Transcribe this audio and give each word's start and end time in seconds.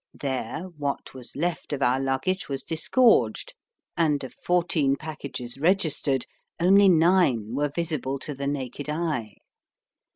There, 0.19 0.63
what 0.79 1.13
was 1.13 1.35
left 1.35 1.71
of 1.73 1.83
our 1.83 1.99
luggage 1.99 2.49
was 2.49 2.63
disgorged, 2.63 3.53
and 3.95 4.23
of 4.23 4.33
fourteen 4.33 4.95
packages 4.95 5.59
registered, 5.59 6.25
only 6.59 6.89
nine 6.89 7.53
were 7.53 7.69
visible 7.69 8.17
to 8.17 8.33
the 8.33 8.47
naked 8.47 8.89
eye. 8.89 9.35